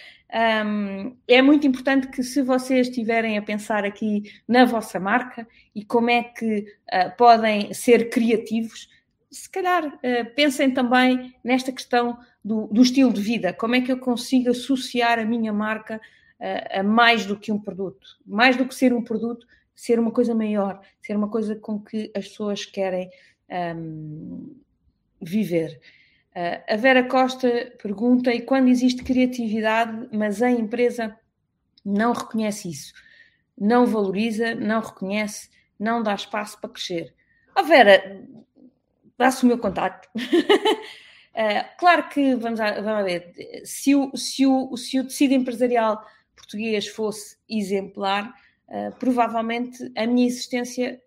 [0.66, 5.82] um, é muito importante que, se vocês estiverem a pensar aqui na vossa marca e
[5.82, 8.86] como é que uh, podem ser criativos,
[9.30, 13.54] se calhar uh, pensem também nesta questão do, do, estilo de vida.
[13.54, 15.98] Como é que eu consigo associar a minha marca
[16.74, 18.04] a mais do que um produto?
[18.26, 22.10] Mais do que ser um produto, ser uma coisa maior, ser uma coisa com que
[22.14, 23.10] as pessoas querem
[23.76, 24.54] um,
[25.20, 25.80] viver.
[26.34, 31.16] Uh, a Vera Costa pergunta: e quando existe criatividade, mas a empresa
[31.84, 32.92] não reconhece isso,
[33.58, 37.14] não valoriza, não reconhece, não dá espaço para crescer?
[37.54, 38.24] A oh, Vera,
[39.18, 40.08] dá-se o meu contacto.
[40.16, 40.20] uh,
[41.78, 43.32] claro que, vamos, a, vamos ver,
[43.64, 46.02] se o, se, o, se o tecido empresarial
[46.34, 48.34] português fosse exemplar,
[48.72, 51.00] uh, provavelmente a minha existência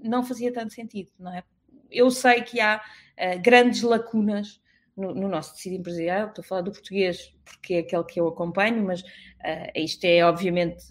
[0.00, 1.42] não fazia tanto sentido, não é?
[1.90, 4.60] Eu sei que há uh, grandes lacunas
[4.96, 8.28] no, no, nosso tecido empresarial, estou a falar do português porque é aquele que eu
[8.28, 10.84] acompanho, mas uh, isto é obviamente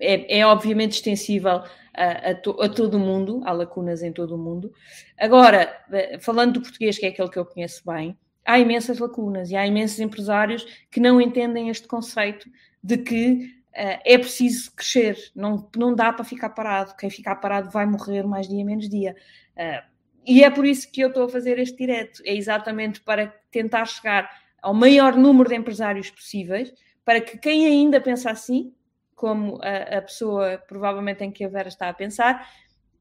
[0.00, 1.62] é, é, obviamente extensível
[1.94, 4.72] a, a, to, a, todo o mundo, há lacunas em todo o mundo.
[5.18, 5.74] Agora,
[6.20, 9.66] falando do português, que é aquele que eu conheço bem, há imensas lacunas e há
[9.66, 12.48] imensos empresários que não entendem este conceito
[12.82, 16.96] de que é preciso crescer, não, não dá para ficar parado.
[16.96, 19.14] Quem ficar parado vai morrer mais dia menos dia.
[19.56, 19.88] Uh,
[20.26, 22.22] e é por isso que eu estou a fazer este direto.
[22.24, 24.30] É exatamente para tentar chegar
[24.60, 26.72] ao maior número de empresários possíveis,
[27.04, 28.74] para que quem ainda pensa assim,
[29.14, 32.48] como a, a pessoa provavelmente em que a Vera está a pensar,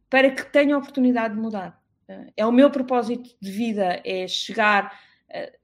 [0.09, 1.79] para que tenha a oportunidade de mudar.
[2.07, 4.97] Uh, é o meu propósito de vida, é chegar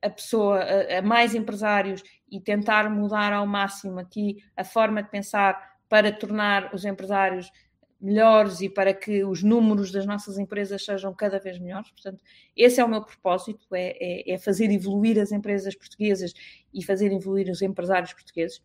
[0.01, 5.09] a pessoa, a, a mais empresários e tentar mudar ao máximo aqui a forma de
[5.09, 7.51] pensar para tornar os empresários
[7.99, 11.89] melhores e para que os números das nossas empresas sejam cada vez melhores.
[11.91, 12.21] Portanto,
[12.55, 16.33] esse é o meu propósito, é, é, é fazer evoluir as empresas portuguesas
[16.73, 18.61] e fazer evoluir os empresários portugueses.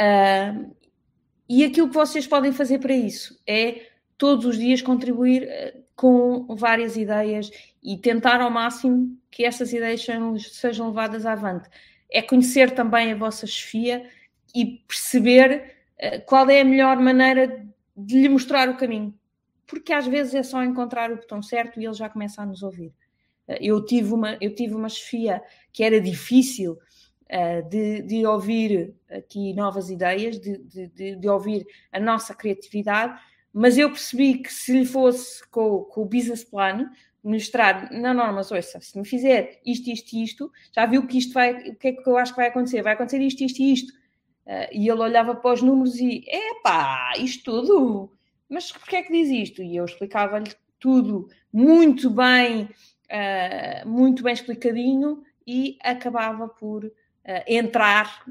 [0.00, 0.74] Uh,
[1.48, 6.46] e aquilo que vocês podem fazer para isso é todos os dias contribuir uh, com
[6.56, 7.50] várias ideias
[7.82, 11.68] e tentar ao máximo que essas ideias sejam, sejam levadas avante.
[12.08, 14.06] É conhecer também a vossa chefia
[14.54, 17.66] e perceber uh, qual é a melhor maneira
[17.96, 19.12] de lhe mostrar o caminho.
[19.66, 22.62] Porque às vezes é só encontrar o botão certo e ele já começa a nos
[22.62, 22.92] ouvir.
[23.48, 25.42] Uh, eu tive uma, eu tive uma chefia
[25.72, 31.98] que era difícil uh, de, de, ouvir aqui novas ideias, de, de, de, ouvir a
[31.98, 33.18] nossa criatividade,
[33.50, 36.90] mas eu percebi que se lhe fosse com, com o business plan,
[37.22, 41.18] mostrar, não, não, mas ouça, se me fizer isto, isto e isto, já viu que
[41.18, 42.82] isto vai, o que é que eu acho que vai acontecer?
[42.82, 43.92] Vai acontecer isto, isto e isto.
[44.44, 48.12] Uh, e ele olhava para os números e, epá, isto tudo,
[48.48, 49.62] mas porquê é que diz isto?
[49.62, 56.90] E eu explicava-lhe tudo muito bem, uh, muito bem explicadinho e acabava por
[57.24, 58.24] uh, entrar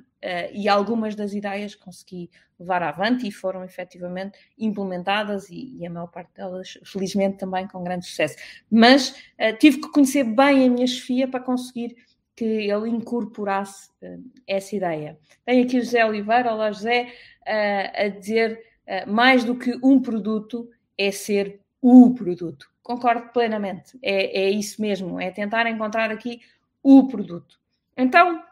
[0.54, 2.30] e algumas das ideias consegui
[2.62, 7.84] levar avante e foram efetivamente implementadas e, e, a maior parte delas, felizmente, também com
[7.84, 8.38] grande sucesso.
[8.70, 11.96] Mas uh, tive que conhecer bem a minha chefia para conseguir
[12.36, 15.18] que ele incorporasse uh, essa ideia.
[15.44, 18.72] Tenho aqui o José Oliveira, olá José, uh, a dizer
[19.08, 22.70] mais do que um produto é ser o produto.
[22.84, 26.42] Concordo plenamente, é, é isso mesmo, é tentar encontrar aqui
[26.84, 27.58] o produto.
[27.96, 28.44] Então,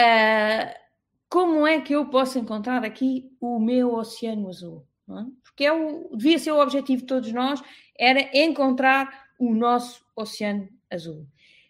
[0.00, 0.74] uh,
[1.28, 4.86] como é que eu posso encontrar aqui o meu oceano azul?
[5.08, 5.24] É?
[5.42, 7.62] Porque é o, devia ser o objetivo de todos nós,
[7.98, 11.26] era encontrar o nosso oceano azul.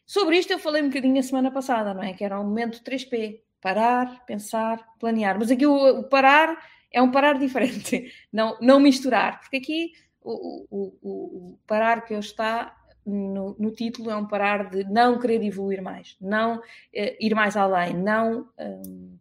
[0.07, 2.13] Sobre isto eu falei um bocadinho a semana passada, não é?
[2.13, 5.39] Que era um momento 3P, parar, pensar, planear.
[5.39, 10.67] Mas aqui o, o parar é um parar diferente, não, não misturar, porque aqui o,
[10.71, 12.75] o, o parar que eu está
[13.07, 16.61] no, no, título é um parar de não querer evoluir mais, não
[16.93, 19.19] eh, ir mais além, não um,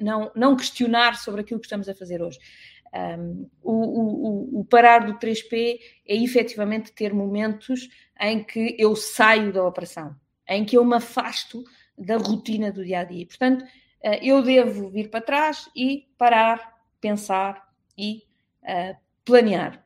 [0.00, 2.38] não, não questionar sobre aquilo que estamos a fazer hoje.
[2.94, 9.52] Um, o, o, o, parar do 3P é efetivamente ter momentos em que eu saio
[9.52, 10.16] da operação,
[10.48, 11.62] em que eu me afasto
[11.98, 13.26] da rotina do dia a dia.
[13.26, 18.22] Portanto, uh, eu devo vir para trás e parar, pensar e
[18.62, 19.85] uh, planear.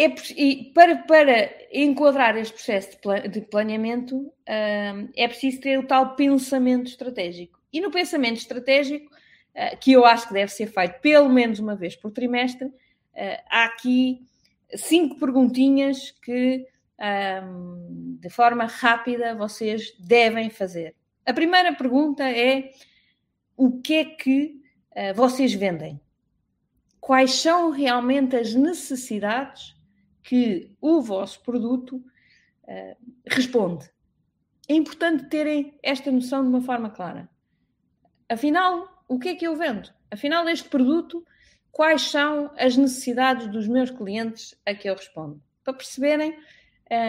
[0.00, 2.96] É, e para, para enquadrar este processo
[3.28, 7.58] de, planeamento, uh, é preciso ter o tal pensamento estratégico.
[7.72, 9.10] E no pensamento estratégico,
[9.54, 12.72] eh, que eu acho que deve ser feito pelo menos uma vez por trimestre,
[13.12, 14.24] eh, há aqui
[14.76, 16.64] cinco perguntinhas que,
[18.20, 20.94] de forma rápida, vocês devem fazer.
[21.26, 22.70] A primeira pergunta é:
[23.56, 26.00] o que é que eh, vocês vendem?
[27.00, 29.74] Quais são realmente as necessidades
[30.28, 32.02] que o vosso produto
[33.26, 33.90] responde?
[34.68, 37.28] É importante terem esta noção de uma forma clara
[38.28, 39.90] afinal, o que é que eu vendo?
[40.10, 41.24] Afinal, este produto,
[41.72, 45.40] quais são as necessidades dos meus clientes a que eu respondo?
[45.64, 46.36] Para perceberem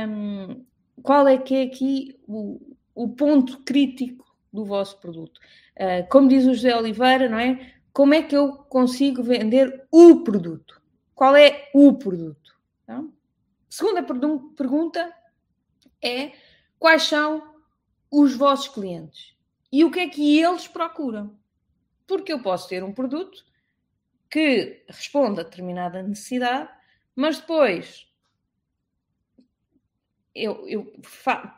[0.08, 0.64] um,
[1.04, 5.40] qual é que é aqui o, o ponto crítico do vosso produto.
[5.78, 7.74] Uh, como diz o José Oliveira, não é?
[7.94, 10.82] Como é que eu consigo vender o produto?
[11.14, 12.59] Qual é o produto?
[12.90, 13.14] Então,
[13.70, 14.02] segunda
[14.58, 15.14] pergunta
[16.02, 16.32] é
[16.80, 17.54] quais são
[18.10, 19.38] os vossos clientes?
[19.72, 21.38] E o que é que eles procuram?
[22.08, 23.46] Porque eu posso ter um produto
[24.28, 26.68] que responda a determinada necessidade,
[27.16, 28.12] mas depois
[30.34, 30.92] eu, eu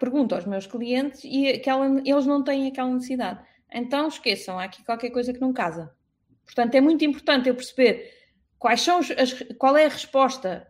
[0.01, 3.41] pergunto aos meus clientes e aquela, eles não têm aquela necessidade.
[3.71, 5.95] Então esqueçam, há aqui qualquer coisa que não casa.
[6.43, 8.13] Portanto, é muito importante eu perceber
[8.59, 10.67] quais são as, qual é a resposta,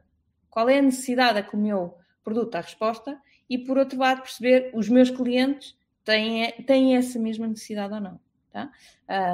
[0.52, 4.22] qual é a necessidade a que o meu produto dá resposta, e por outro lado,
[4.22, 8.20] perceber os meus clientes têm, têm essa mesma necessidade ou não.
[8.52, 8.70] Tá?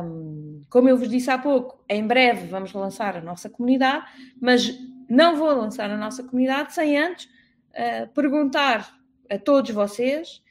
[0.03, 4.05] Um, como eu vos disse há pouco, em breve vamos lançar a nossa comunidade,
[4.39, 4.77] mas
[5.09, 8.95] não vou lançar a nossa comunidade sem antes uh, perguntar
[9.29, 10.41] a todos vocês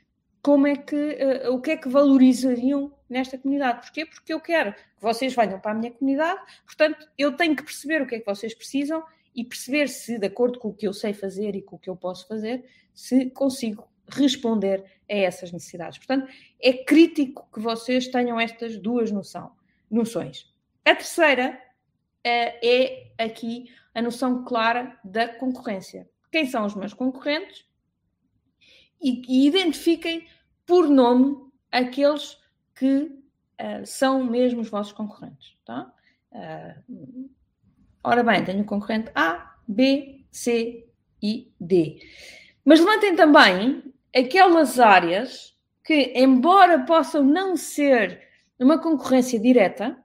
[0.42, 3.82] como é que, uh, o que é que valorizariam nesta comunidade.
[3.82, 4.04] Porquê?
[4.04, 8.02] Porque eu quero que vocês venham para a minha comunidade, portanto, eu tenho que perceber
[8.02, 9.04] o que é que vocês precisam
[9.36, 11.90] e perceber se, de acordo com o que eu sei fazer e com o que
[11.90, 15.98] eu posso fazer, se consigo responder a essas necessidades.
[15.98, 19.52] Portanto, é crítico que vocês tenham estas duas noção,
[19.90, 20.50] noções.
[20.84, 21.58] A terceira uh,
[22.24, 26.08] é aqui a noção clara da concorrência.
[26.32, 27.66] Quem são os meus concorrentes?
[29.02, 30.26] E, e identifiquem
[30.64, 31.36] por nome
[31.70, 32.38] aqueles
[32.74, 35.58] que uh, são mesmo os vossos concorrentes.
[35.64, 35.92] Tá?
[36.32, 37.35] Uh,
[38.06, 40.86] ora bem, tenho concorrente A, B, C
[41.20, 41.98] e D.
[42.64, 43.82] Mas levantem também
[44.14, 48.22] aquelas áreas que, embora possam não ser
[48.58, 49.98] uma concorrência direta,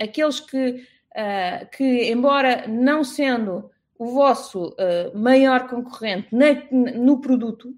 [0.00, 7.74] aqueles que, uh, que embora não sendo o vosso uh, maior concorrente na, no produto,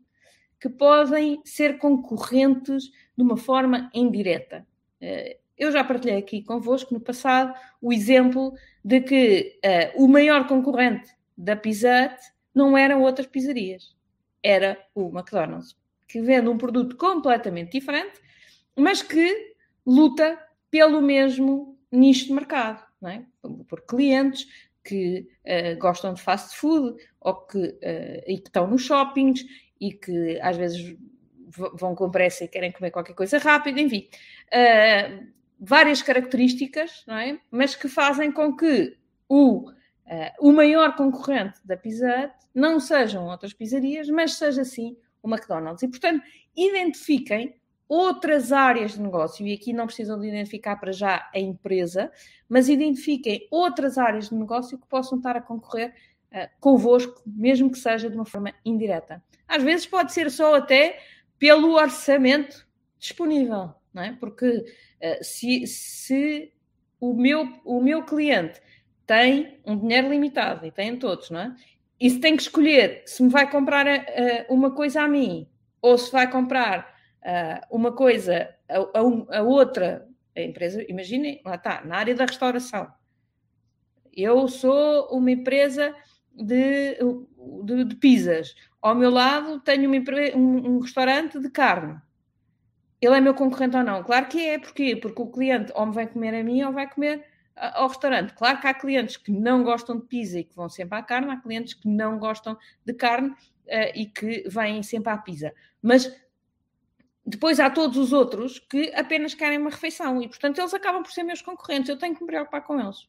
[0.61, 4.66] que podem ser concorrentes de uma forma indireta.
[5.01, 9.59] Uh, eu já partilhei aqui convosco no passado o exemplo de que
[9.97, 12.16] o maior concorrente da Pizza Hut
[12.55, 13.99] não eram outras pizzarias
[14.42, 18.21] era o McDonald's, que vende um produto completamente diferente,
[18.77, 20.38] mas que luta
[20.71, 22.83] pelo mesmo nicho de mercado.
[23.05, 23.23] é?
[23.68, 24.47] por clientes
[24.85, 29.44] que uh, gostam de fast food ou que, uh, e que estão nos shoppings
[29.81, 30.97] e que às vezes
[31.75, 34.09] vão com pressa e querem comer qualquer coisa rápida, enfim.
[34.49, 35.27] Uh,
[35.59, 37.38] várias características, não é?
[37.51, 38.97] Mas que fazem com que
[39.29, 39.71] o,
[40.40, 45.83] o maior concorrente da Pizza Hut não sejam outras pizzarias, mas seja sim o McDonald's.
[45.83, 46.23] E, portanto,
[46.57, 47.55] identifiquem
[47.88, 52.12] outras áreas de negócio, e aqui não precisam de identificar para já a empresa,
[52.49, 55.94] mas identifiquem outras áreas de negócio que possam estar a concorrer
[56.33, 59.23] uh, convosco, mesmo que seja de uma forma indireta.
[59.47, 61.01] Às vezes pode ser só até
[61.38, 62.68] pelo orçamento
[62.99, 64.16] disponível, não é?
[64.18, 66.53] Porque uh, se, se
[67.01, 68.61] o, meu, o meu cliente
[69.07, 71.57] tem um dinheiro limitado, e tem todos, não é?
[72.01, 75.48] E se tem que escolher se me vai comprar uh, uma coisa a mim
[75.83, 81.57] ou se vai comprar uh, uma coisa, a, a, a, outra a empresa, imaginem, lá
[81.57, 82.88] está, na área da restauração.
[84.12, 85.94] Eu sou uma empresa
[86.33, 86.96] de,
[87.64, 88.55] de, de pizzas.
[88.81, 92.01] Ao meu lado tenho um, um, restaurante de carne.
[93.00, 94.02] Ele é meu concorrente ou não?
[94.02, 94.58] Claro que é.
[94.58, 94.96] Porquê?
[94.96, 97.24] Porque o cliente ou me vai comer a mim ou vai comer
[97.56, 98.32] ao restaurante.
[98.34, 101.30] Claro que há clientes que não gostam de pizza e que vão sempre à carne,
[101.30, 105.52] há clientes que não gostam de carne uh, e que vêm sempre à pizza.
[105.82, 106.12] Mas
[107.26, 111.12] depois há todos os outros que apenas querem uma refeição e, portanto, eles acabam por
[111.12, 111.88] ser meus concorrentes.
[111.88, 113.08] Eu tenho que me preocupar com eles.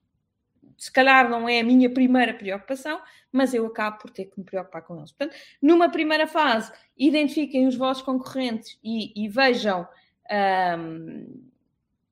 [0.80, 3.00] Se calhar não é a minha primeira preocupação,
[3.32, 5.12] mas eu acabo por ter que me preocupar com eles.
[5.12, 9.88] Portanto, numa primeira fase, identifiquem os vossos concorrentes e, e vejam
[10.80, 11.50] um,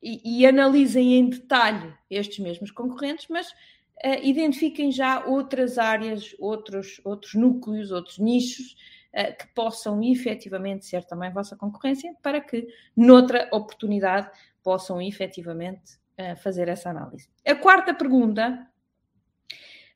[0.03, 7.01] e, e, analisem em detalhe estes mesmos concorrentes, mas uh, identifiquem já outras áreas, outros,
[7.03, 8.75] outros núcleos, outros nichos
[9.13, 14.29] eh, que possam efetivamente ser também vossa concorrência, para que, noutra oportunidade,
[14.61, 15.97] possam efetivamente
[16.37, 17.29] fazer essa análise.
[17.45, 18.67] A quarta pergunta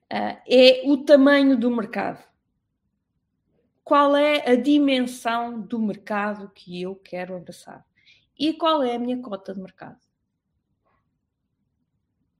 [0.10, 2.22] eh, é o tamanho do mercado.
[3.84, 7.86] Qual é a dimensão do mercado que eu quero abraçar?
[8.38, 10.00] E qual é a minha cota de mercado?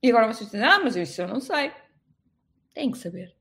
[0.04, 1.72] E agora vocês dizem, ah, mas isso eu não sei.
[2.74, 3.36] Tem que saber.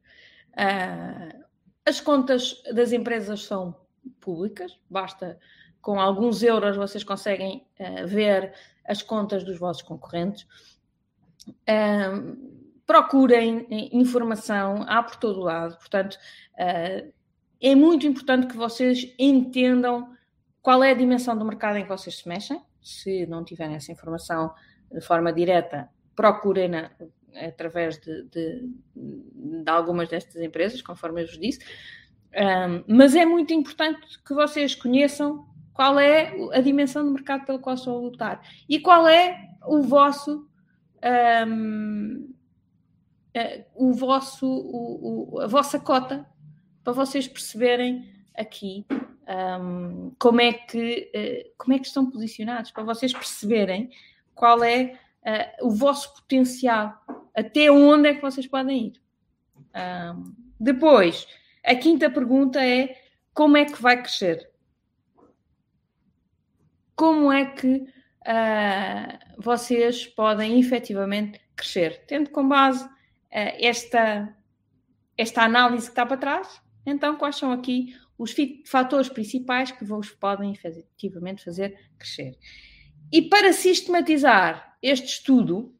[0.51, 1.45] Uh,
[1.85, 3.81] as contas das empresas são
[4.21, 5.39] públicas, basta
[5.81, 8.55] com alguns euros vocês conseguem uh, ver
[8.91, 10.47] as contas dos vossos concorrentes.
[12.85, 16.19] Procurem informação, há por todo lado, portanto,
[16.55, 17.13] uh,
[17.63, 20.13] é muito importante que vocês entendam
[20.61, 22.61] qual é a dimensão do mercado em que vocês se mexem.
[22.83, 24.53] Se não tiverem essa informação
[24.91, 26.91] de forma direta, procurem-na
[27.35, 31.61] através de, de, de, algumas destas empresas, conforme eu vos disse.
[32.35, 37.59] Um, mas é muito importante que vocês conheçam qual é a dimensão do mercado pelo
[37.59, 40.49] qual estão a lutar e qual é o vosso
[41.47, 42.33] um,
[43.33, 46.27] eh, o vosso o, o, a vossa cota
[46.83, 48.87] para vocês perceberem aqui
[49.61, 53.91] um, como é que uh, como é que estão posicionados para vocês perceberem
[54.35, 57.01] qual é uh, o vosso potencial
[57.35, 59.03] até onde é que vocês podem ir.
[59.75, 61.27] Um, depois,
[61.65, 62.97] a quinta pergunta é:
[63.33, 64.50] como é que vai crescer?
[67.01, 72.05] Como é que uh, vocês podem efetivamente crescer?
[72.07, 72.91] Tendo como base uh,
[73.31, 74.37] esta,
[75.17, 78.35] esta análise que está para trás, então quais são aqui os
[78.67, 82.37] fatores principais que vos podem efetivamente fazer crescer?
[83.11, 85.75] E para sistematizar este estudo,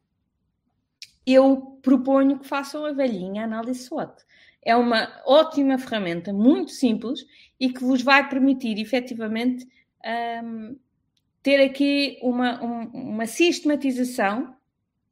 [1.27, 4.25] eu proponho que façam a velhinha análise SWOT.
[4.63, 7.27] É uma ótima ferramenta, muito simples
[7.61, 9.69] e que vos vai permitir efetivamente
[10.43, 10.79] um,
[11.43, 14.55] ter aqui uma, um, uma sistematização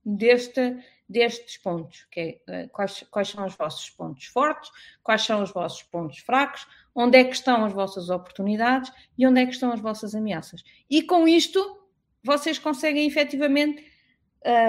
[0.04, 0.76] deste,
[1.08, 4.70] destes pontos, que é, uh, quais, quais são os vossos pontos fortes,
[5.02, 9.40] quais são os vossos pontos fracos, onde é que estão as vossas oportunidades e onde
[9.40, 10.62] é que estão as vossas ameaças.
[10.90, 11.78] E com isto,
[12.22, 13.84] vocês conseguem efetivamente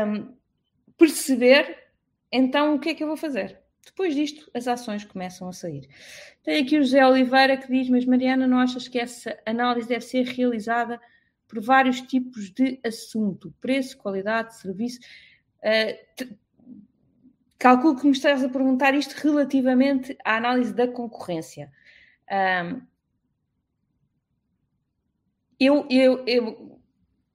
[0.07, 0.33] um,
[0.97, 1.77] perceber
[2.31, 3.59] então o que é que eu vou fazer.
[3.85, 5.87] Depois disto, as ações começam a sair.
[6.43, 10.05] Tem aqui o José Oliveira que diz: Mas Mariana, não achas que essa análise deve
[10.05, 11.01] ser realizada
[11.49, 13.53] por vários tipos de assunto?
[13.59, 14.99] Preço, qualidade, serviço.
[15.59, 16.37] Uh,
[17.57, 21.69] calculo que me estás a perguntar isto relativamente à análise da concorrência.
[22.31, 22.81] Um,
[25.59, 26.79] eu, eu, eu,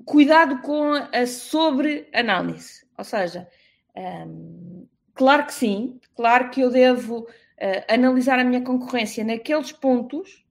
[0.06, 2.86] cuidado com a sobre-análise.
[2.96, 3.48] Ou seja,
[3.96, 10.46] um, claro que sim, claro que eu devo uh, analisar a minha concorrência naqueles pontos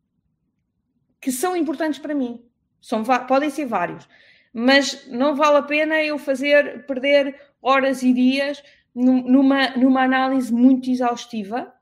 [1.20, 2.46] que são importantes para mim.
[2.84, 4.10] São, podem ser vários,
[4.52, 8.62] mas não vale a pena eu fazer perder horas e dias
[8.94, 11.74] numa, numa análise muito exaustiva.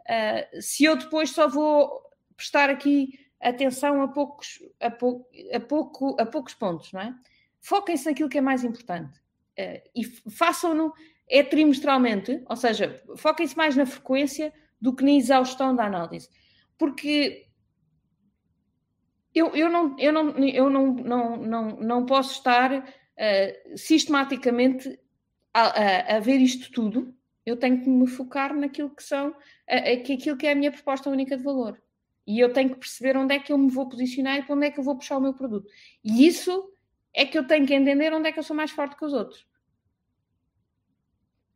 [0.00, 2.02] Uh, se eu depois só vou
[2.36, 7.14] prestar aqui atenção a poucos, a, pou, a, pouco, a poucos pontos, não é?
[7.60, 10.92] Foquem-se naquilo que é mais importante uh, e façam-no
[11.30, 16.28] é trimestralmente, ou seja, foquem-se mais na frequência do que na exaustão da análise.
[16.76, 17.47] Porque
[19.34, 24.98] eu, eu, não, eu, não, eu não, não, não, não posso estar uh, sistematicamente
[25.52, 27.14] a, a, a, ver isto tudo.
[27.44, 29.34] Eu tenho que me focar naquilo que são,
[29.66, 31.80] aquilo que é a minha proposta única de valor.
[32.26, 34.66] E eu tenho que perceber onde é que eu me vou posicionar e para onde
[34.66, 35.66] é que eu vou puxar o meu produto.
[36.04, 36.70] E isso
[37.14, 39.14] é que eu tenho que entender onde é que eu sou mais forte que os
[39.14, 39.46] outros.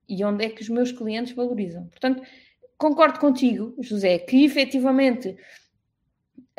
[0.09, 1.87] E onde é que os meus clientes valorizam.
[1.89, 2.23] Portanto,
[2.79, 5.37] concordo contigo, José, que efetivamente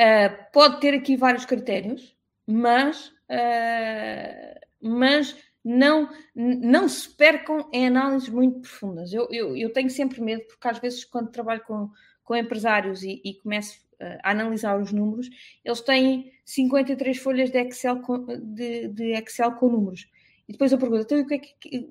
[0.04, 8.30] uh, pode ter aqui vários critérios, mas, uh, mas não, não se percam em análises
[8.30, 9.14] muito profundas.
[9.14, 11.90] Eu, eu, eu, tenho sempre medo, porque às vezes, quando trabalho com,
[12.24, 15.30] com empresários e, e começo uh, a analisar os números,
[15.64, 20.08] eles têm 53 folhas de Excel com, de, de Excel com números.
[20.48, 21.90] E depois eu pergunto, então, que é que,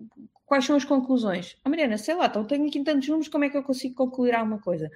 [0.53, 1.57] Quais são as conclusões?
[1.65, 4.35] Ah, Mariana, sei lá, então tenho aqui tantos números, como é que eu consigo concluir
[4.35, 4.91] alguma coisa?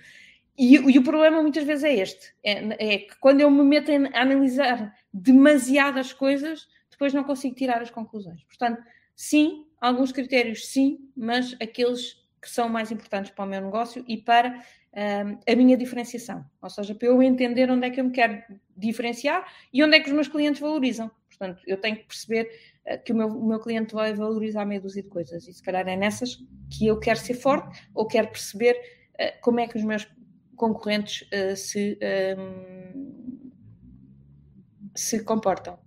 [0.58, 3.90] E, e o problema muitas vezes é este: é, é, que quando eu me meto
[3.90, 8.42] a analisar demasiadas coisas, depois não consigo tirar as conclusões.
[8.44, 8.82] Portanto,
[9.14, 14.16] sim, alguns critérios sim, mas aqueles que são mais importantes para o meu negócio e
[14.16, 14.62] para
[14.96, 16.44] um, a minha diferenciação.
[16.62, 18.42] Ou seja, para eu entender onde é que eu me quero
[18.76, 21.10] diferenciar e onde é que os meus clientes valorizam.
[21.28, 22.48] Portanto, eu tenho que perceber
[22.86, 25.62] uh, que o meu, o meu cliente vai valorizar meia dúzia de coisas e se
[25.62, 26.38] calhar é nessas
[26.70, 28.74] que eu quero ser forte ou quero perceber
[29.14, 30.06] uh, como é que os meus
[30.56, 31.98] concorrentes uh, se,
[32.38, 33.50] um,
[34.94, 35.78] se comportam.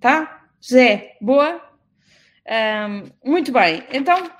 [0.00, 0.48] Tá?
[0.64, 1.60] Zé, boa?
[2.46, 4.30] Um, muito bem, então,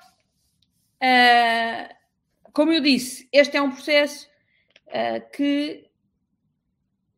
[2.52, 4.28] como eu disse, este é um processo
[5.32, 5.90] que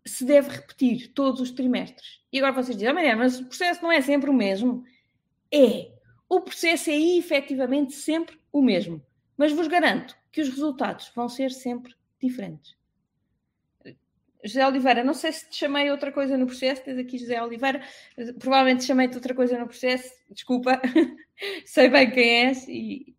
[0.07, 2.21] se deve repetir todos os trimestres.
[2.33, 4.85] E agora vocês dizem, oh, mas o processo não é sempre o mesmo?
[5.53, 5.91] É.
[6.29, 9.03] O processo é efetivamente sempre o mesmo.
[9.37, 12.77] Mas vos garanto que os resultados vão ser sempre diferentes.
[14.45, 17.83] José Oliveira, não sei se te chamei outra coisa no processo, tens aqui José Oliveira,
[18.39, 20.81] provavelmente chamei-te outra coisa no processo, desculpa,
[21.65, 23.17] sei bem quem és e.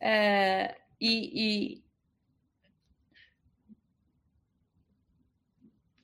[0.00, 1.82] uh, e, e,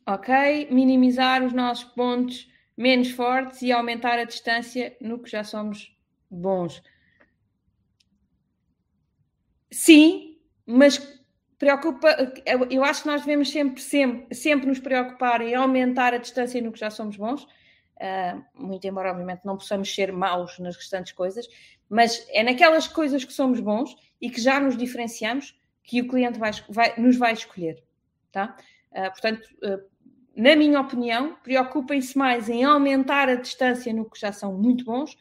[0.07, 0.68] ok?
[0.70, 5.93] Minimizar os nossos pontos menos fortes e aumentar a distância no que já somos
[6.35, 6.82] bons.
[9.70, 10.99] Sim, mas
[11.59, 12.09] preocupa,
[12.70, 16.70] eu acho que nós devemos sempre, sempre, sempre nos preocupar em aumentar a distância no
[16.70, 21.49] que já somos bons, uh, muito embora, obviamente, não possamos ser maus nas restantes coisas,
[21.89, 26.39] mas é naquelas coisas que somos bons e que já nos diferenciamos que o cliente
[26.39, 27.82] vai, vai, nos vai escolher,
[28.30, 28.57] tá?
[28.93, 29.82] Uh, portanto, uh,
[30.37, 35.16] na minha opinião, preocupem-se mais em aumentar a distância no que já são muito bons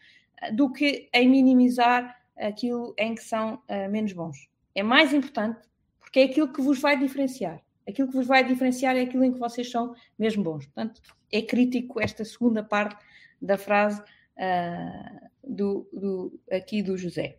[0.52, 4.50] do que em minimizar aquilo em que são uh, menos bons.
[4.76, 5.60] É mais importante
[6.00, 7.62] porque é aquilo que vos vai diferenciar.
[7.88, 10.66] Aquilo que vos vai diferenciar é aquilo em que vocês são mesmo bons.
[10.66, 13.04] Portanto, é crítico esta segunda parte
[13.41, 17.38] da frase uh, do, do, aqui do José.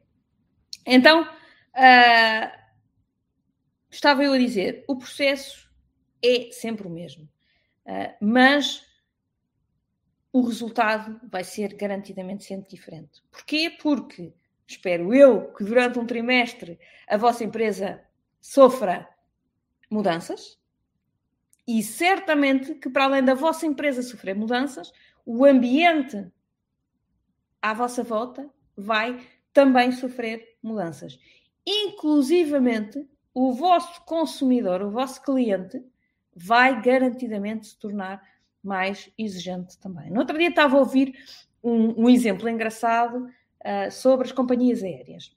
[0.86, 2.58] Então, uh,
[3.90, 5.70] estava eu a dizer, o processo
[6.22, 7.28] é sempre o mesmo.
[8.18, 8.82] Mas
[10.34, 13.22] o resultado vai ser garantidamente sempre diferente.
[13.30, 13.70] Porquê?
[13.80, 14.34] Porque
[14.66, 16.76] espero eu que durante um trimestre
[17.06, 18.02] a vossa empresa
[18.40, 19.08] sofra
[19.88, 20.58] mudanças
[21.64, 24.92] e certamente que para além da vossa empresa sofrer mudanças,
[25.24, 26.26] o ambiente
[27.62, 31.16] à vossa volta vai também sofrer mudanças.
[31.64, 35.80] Inclusivamente o vosso consumidor, o vosso cliente,
[36.34, 38.33] vai garantidamente se tornar
[38.66, 40.10] mais exigente também.
[40.10, 41.14] No outro dia estava a ouvir
[41.62, 45.34] um, um exemplo engraçado uh, sobre as companhias aéreas.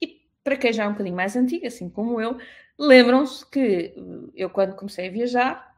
[0.00, 2.38] E para quem já é um bocadinho mais antigo, assim como eu,
[2.78, 3.94] lembram-se que
[4.34, 5.76] eu, quando comecei a viajar,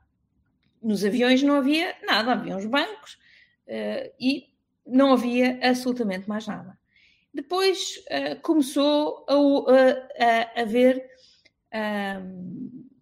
[0.83, 3.15] nos aviões não havia nada, havia uns bancos
[3.67, 4.49] uh, e
[4.87, 6.79] não havia absolutamente mais nada.
[7.33, 11.09] Depois uh, começou a, a, a haver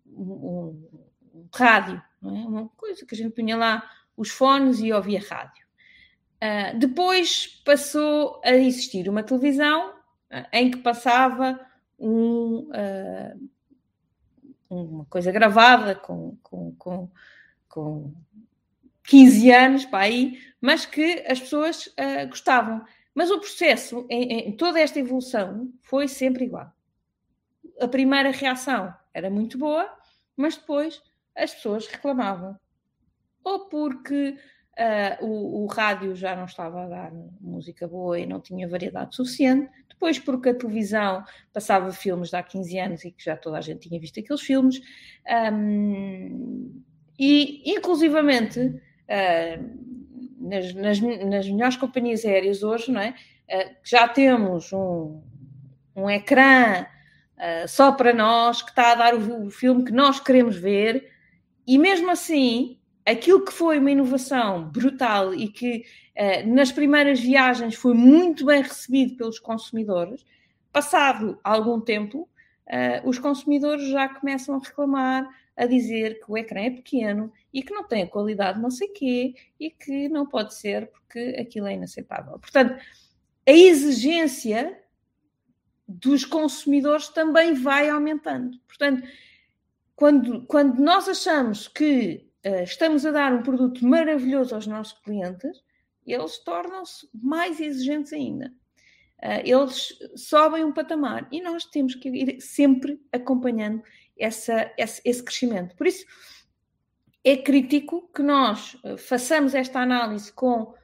[0.07, 0.87] um,
[1.35, 2.47] um, rádio, não é?
[2.47, 5.69] uma coisa que a gente punha lá os fones e ouvia rádio.
[6.39, 11.59] Uh, depois passou a existir uma televisão uh, em que passava
[11.99, 13.51] um, uh,
[14.71, 17.11] uma coisa gravada com, com, com,
[17.69, 18.15] com,
[19.03, 21.89] 15 anos para aí, mas que as pessoas
[22.29, 22.85] gostavam.
[23.15, 26.71] Mas o processo, em, em, toda esta evolução, foi sempre igual.
[27.81, 29.91] A primeira reação era muito boa,
[30.37, 31.03] mas depois
[31.39, 32.57] as pessoas reclamavam.
[33.45, 34.37] Ou porque
[34.79, 39.15] uh, o, o, rádio já não estava a dar música boa e não tinha variedade
[39.15, 43.59] suficiente, depois porque a televisão passava filmes de há 15 anos e que já toda
[43.59, 44.81] a gente tinha visto aqueles filmes,
[45.53, 46.83] um,
[47.19, 49.99] e inclusivamente uh,
[50.39, 53.15] nas, nas, nas, melhores companhias aéreas hoje, não é?
[53.51, 55.21] Uh, já temos um,
[55.97, 56.87] um ecrã
[57.69, 61.09] só para nós que está a dar o, o, filme que nós queremos ver,
[61.69, 65.85] e mesmo assim, aquilo que foi uma inovação brutal e que
[66.17, 70.25] uh, nas primeiras viagens foi muito bem recebido pelos consumidores,
[70.73, 72.29] passado algum tempo,
[73.03, 77.73] os consumidores já começam a reclamar a dizer que o ecrã é pequeno e que
[77.73, 81.75] não tem a qualidade não sei quê e que não pode ser porque aquilo é
[81.75, 82.39] inaceitável.
[82.39, 82.79] Portanto,
[83.47, 84.79] a exigência
[85.87, 88.59] dos consumidores também vai aumentando.
[88.69, 89.03] Portanto,
[89.99, 95.61] quando, quando nós achamos que uh, estamos a dar um produto maravilhoso aos nossos clientes,
[96.07, 98.55] eles tornam-se mais exigentes ainda.
[99.21, 103.83] Uh, eles sobem um patamar e nós temos que ir sempre acompanhando
[104.17, 105.75] essa, esse, esse crescimento.
[105.75, 106.07] Por isso,
[107.25, 110.75] é crítico que nós eh, façamos esta análise com uh,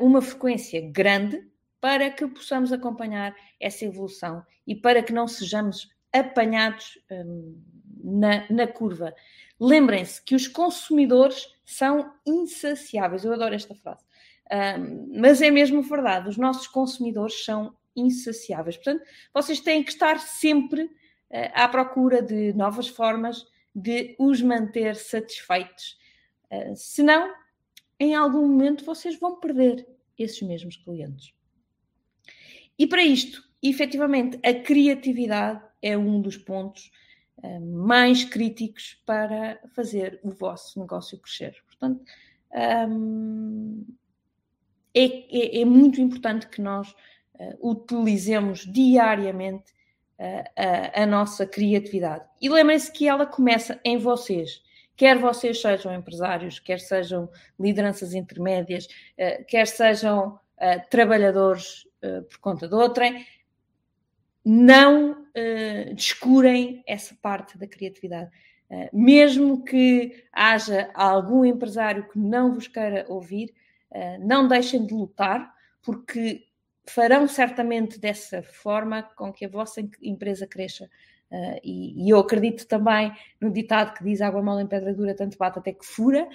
[0.00, 1.46] uma frequência grande
[1.78, 7.62] para que possamos acompanhar essa evolução e para que não sejamos apanhados um,
[8.02, 9.14] na, na, curva.
[9.60, 13.24] Lembrem-se que os consumidores são insaciáveis.
[13.24, 14.04] Eu adoro esta frase.
[14.50, 18.76] Um, mas é mesmo verdade, os nossos consumidores são insaciáveis.
[18.76, 20.90] Portanto, vocês têm que estar sempre uh,
[21.54, 25.98] à procura de novas formas de os manter satisfeitos.
[26.50, 27.32] Uh, senão,
[27.98, 29.86] em algum momento, vocês vão perder
[30.18, 31.32] esses mesmos clientes.
[32.78, 36.90] E para isto, efetivamente, a criatividade é um dos pontos
[37.60, 41.56] mais críticos para fazer o vosso negócio crescer.
[41.66, 42.04] Portanto,
[42.88, 43.84] um,
[44.94, 49.72] é, é, é, muito importante que nós uh, utilizemos diariamente
[50.56, 52.24] a, a, nossa criatividade.
[52.40, 54.62] E lembrem-se que ela começa em vocês.
[54.94, 57.28] Quer vocês sejam empresários, quer sejam
[57.58, 58.86] lideranças intermédias,
[59.48, 60.38] quer sejam
[60.90, 61.88] trabalhadores
[62.30, 63.26] por conta de outrem,
[64.44, 65.22] não
[65.94, 68.30] descurem essa parte da criatividade.
[68.92, 73.54] mesmo que haja algum empresário que não vos queira ouvir,
[74.20, 76.44] não deixem de lutar, porque
[76.84, 80.88] farão certamente dessa forma com que a vossa empresa cresça.
[81.30, 85.14] Uh, e, e, eu acredito também no ditado que diz água mole em pedra dura,
[85.14, 86.28] tanto bate até que fura.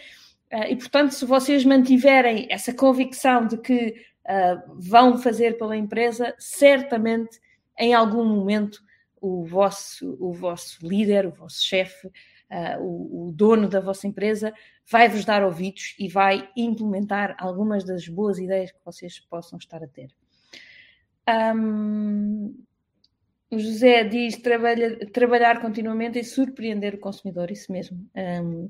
[0.52, 3.96] Uh, e portanto, se vocês mantiverem essa convicção de que
[4.26, 7.40] uh, vão fazer pela empresa, certamente
[7.78, 8.82] em algum momento
[9.20, 12.10] o vosso, o vosso líder, o vosso chefe,
[12.80, 14.54] o, o dono da vossa empresa
[14.90, 19.88] vai-vos dar ouvidos e vai implementar algumas das boas ideias que vocês possam estar a
[19.88, 20.10] ter.
[21.28, 22.56] Um,
[23.52, 28.10] o José diz trabalha, trabalhar continuamente e surpreender o consumidor, isso mesmo.
[28.16, 28.70] Um,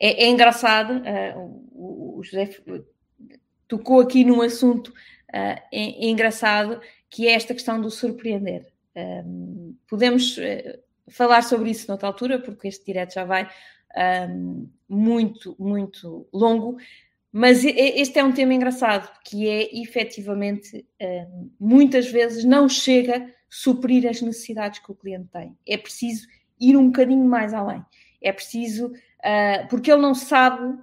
[0.00, 2.50] é, é, engraçado, uh, o, o, José
[3.68, 4.92] tocou aqui num assunto uh,
[5.32, 6.80] é, é, engraçado
[7.12, 8.66] que é esta questão do surpreender.
[8.96, 10.42] Um, podemos uh,
[11.08, 13.50] falar sobre isso noutra altura, porque este direto já vai
[14.30, 16.78] um, muito, muito longo,
[17.30, 21.26] mas este é um tema engraçado, que é efetivamente, eh,
[21.58, 25.56] muitas vezes não chega a suprir as necessidades que o cliente tem.
[25.66, 26.26] É preciso
[26.60, 27.82] ir um bocadinho mais além.
[28.20, 28.92] É preciso,
[29.24, 30.76] eh, porque ele não sabe, eh,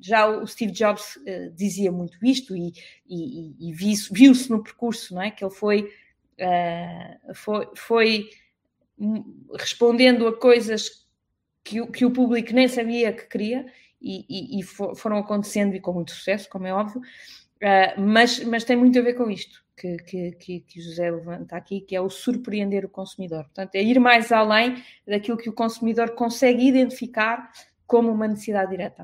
[0.00, 1.18] já o Steve Jobs
[1.54, 2.72] dizia muito isto e,
[3.08, 5.30] e, e viu-se no percurso, não é?
[5.30, 5.90] Que ele foi,
[7.34, 8.28] foi, foi
[9.58, 11.04] respondendo a coisas
[11.64, 13.66] que, que o público nem sabia que queria
[14.00, 18.64] e, e, e foram acontecendo e com muito sucesso, como é óbvio, uh, mas, mas
[18.64, 21.96] tem muito a ver com isto que, que, que, que o José levanta aqui, que
[21.96, 23.44] é o surpreender o consumidor.
[23.44, 27.50] Portanto, é ir mais além daquilo que o consumidor consegue identificar
[27.86, 29.02] como uma necessidade direta.